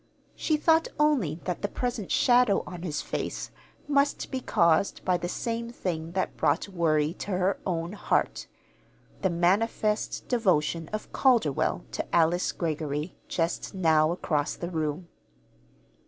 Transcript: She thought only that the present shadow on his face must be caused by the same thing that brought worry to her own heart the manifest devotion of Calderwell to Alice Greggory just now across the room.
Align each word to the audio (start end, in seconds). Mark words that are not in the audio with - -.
She 0.35 0.57
thought 0.57 0.87
only 0.99 1.39
that 1.43 1.61
the 1.61 1.67
present 1.67 2.09
shadow 2.11 2.63
on 2.65 2.81
his 2.81 3.03
face 3.03 3.51
must 3.87 4.31
be 4.31 4.39
caused 4.39 5.05
by 5.05 5.17
the 5.17 5.29
same 5.29 5.69
thing 5.69 6.13
that 6.13 6.35
brought 6.37 6.67
worry 6.67 7.13
to 7.13 7.29
her 7.29 7.59
own 7.67 7.93
heart 7.93 8.47
the 9.21 9.29
manifest 9.29 10.27
devotion 10.27 10.89
of 10.91 11.11
Calderwell 11.13 11.83
to 11.91 12.15
Alice 12.15 12.51
Greggory 12.51 13.13
just 13.27 13.75
now 13.75 14.11
across 14.11 14.55
the 14.55 14.71
room. 14.71 15.07